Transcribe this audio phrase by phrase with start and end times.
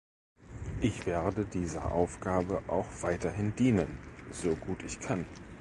[0.81, 3.99] Ich werde dieser Aufgabe auch weiterhin dienen,
[4.31, 5.27] so gut ich kann.